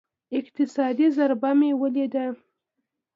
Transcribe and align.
اقتصادي 0.39 1.07
ضربه 1.17 1.51
مې 1.59 1.69
وليده. 1.81 2.25